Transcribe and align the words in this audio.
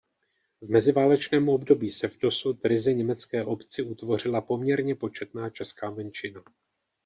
V 0.61 0.69
meziválečném 0.69 1.49
období 1.49 1.89
se 1.89 2.07
v 2.07 2.17
dosud 2.19 2.65
ryze 2.65 2.93
německé 2.93 3.43
obci 3.43 3.81
utvořila 3.83 4.41
poměrně 4.41 4.95
početná 4.95 5.49
česká 5.49 5.89
menšina. 5.91 6.43